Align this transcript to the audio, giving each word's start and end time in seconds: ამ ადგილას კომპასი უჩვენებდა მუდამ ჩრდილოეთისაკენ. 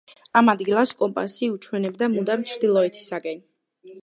ამ 0.39 0.47
ადგილას 0.53 0.93
კომპასი 1.01 1.49
უჩვენებდა 1.57 2.09
მუდამ 2.15 2.47
ჩრდილოეთისაკენ. 2.53 3.45